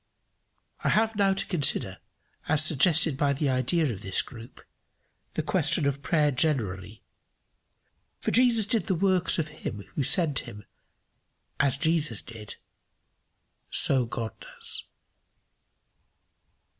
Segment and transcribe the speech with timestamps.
[0.83, 1.99] I have now to consider,
[2.49, 4.59] as suggested by the idea of this group,
[5.35, 7.03] the question of prayer generally;
[8.19, 10.65] for Jesus did the works of him who sent him:
[11.59, 12.55] as Jesus did
[13.69, 14.85] so God does.